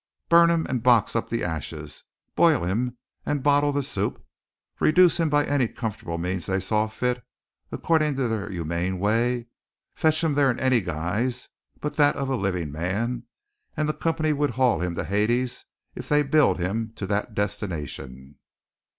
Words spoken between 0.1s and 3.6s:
Burn him and box up the ashes, boil him and